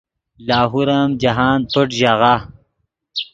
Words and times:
لاہور 0.47 0.87
ام 0.99 1.09
جاہند 1.21 1.61
پݯ 1.71 1.87
ژاغہ 1.99 2.35